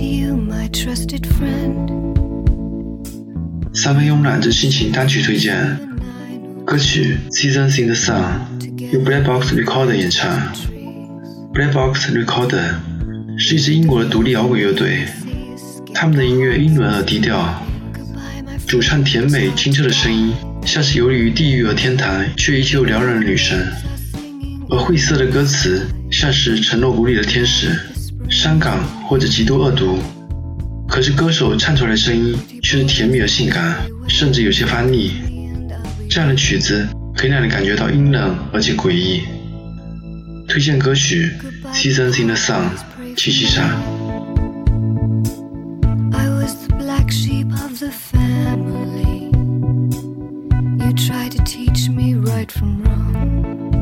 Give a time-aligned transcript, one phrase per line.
[0.00, 1.90] you my trusted friend.
[3.74, 5.78] 三分慵懒之心情单曲推荐，
[6.64, 8.22] 歌曲《Seasons in the Sun》
[8.92, 10.30] 由 Black Box Recorder 演唱。
[11.52, 12.74] Black Box Recorder
[13.38, 15.06] 是一支英国的独立摇滚乐队，
[15.92, 17.62] 他们的音乐英伦而低调，
[18.66, 20.32] 主唱甜美清澈的声音
[20.64, 23.66] 像是游离于地狱和天堂却依旧撩人的女神，
[24.70, 27.78] 而晦涩的歌词像是沉落谷底的天使，
[28.42, 29.96] 伤感或者极度恶毒。
[30.88, 33.76] 可是歌手唱出来的声音却是甜蜜而性感，
[34.08, 35.12] 甚至有些发腻。
[36.10, 36.84] 这样的曲子
[37.16, 39.20] 可以让你感觉到阴冷而且诡异。
[40.48, 41.30] 推荐歌曲
[41.72, 42.62] 《Seasons in the Sun》
[43.16, 43.64] 七七三。
[46.10, 49.30] I was the black sheep of the family.
[50.80, 53.81] You try to teach me right from wrong.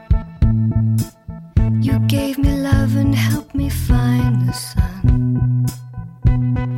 [2.93, 5.65] And helped me find the sun.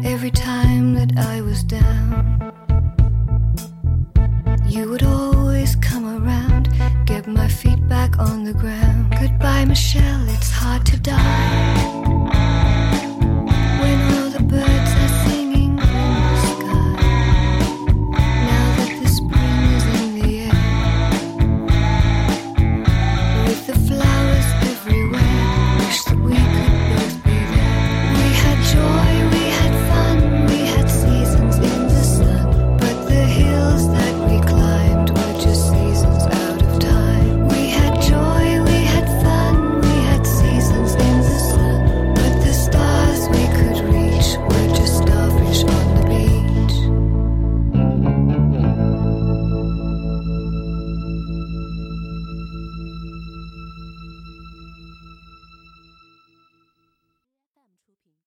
[0.06, 2.53] Every time that I was down,
[4.66, 6.69] you would always come around,
[7.06, 9.16] get my feet back on the ground.
[9.19, 12.12] Goodbye, Michelle, it's hard to die.